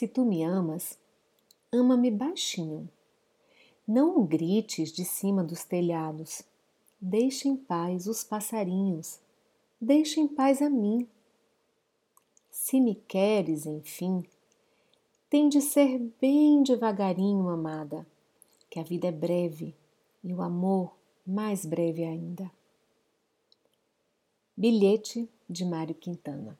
Se 0.00 0.08
tu 0.08 0.24
me 0.24 0.42
amas, 0.42 0.98
ama-me 1.70 2.10
baixinho. 2.10 2.88
Não 3.86 4.24
grites 4.24 4.90
de 4.90 5.04
cima 5.04 5.44
dos 5.44 5.62
telhados. 5.62 6.42
Deixa 6.98 7.46
em 7.46 7.54
paz 7.54 8.06
os 8.06 8.24
passarinhos. 8.24 9.20
Deixa 9.78 10.18
em 10.18 10.26
paz 10.26 10.62
a 10.62 10.70
mim. 10.70 11.06
Se 12.50 12.80
me 12.80 12.94
queres, 12.94 13.66
enfim, 13.66 14.24
tem 15.28 15.50
de 15.50 15.60
ser 15.60 15.98
bem 16.18 16.62
devagarinho, 16.62 17.50
amada, 17.50 18.06
que 18.70 18.80
a 18.80 18.82
vida 18.82 19.08
é 19.08 19.12
breve 19.12 19.74
e 20.24 20.32
o 20.32 20.40
amor 20.40 20.96
mais 21.26 21.66
breve 21.66 22.04
ainda. 22.04 22.50
Bilhete 24.56 25.28
de 25.46 25.62
Mário 25.62 25.94
Quintana 25.94 26.58